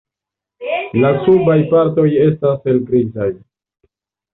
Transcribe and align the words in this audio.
La 1.03 1.11
subaj 1.27 1.59
partoj 1.75 2.09
estas 2.27 2.67
helgrizaj. 2.67 3.33